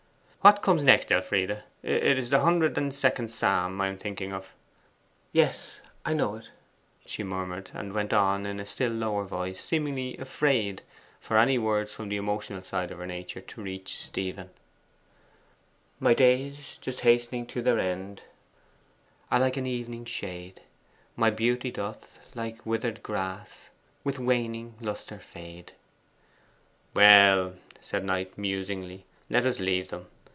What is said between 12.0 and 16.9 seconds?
the emotional side of her nature to reach Stephen: '"My days,